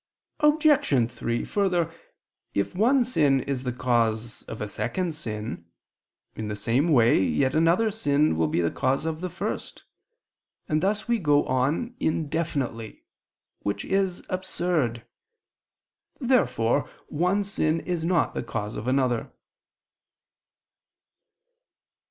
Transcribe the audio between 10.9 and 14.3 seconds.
we go on indefinitely, which is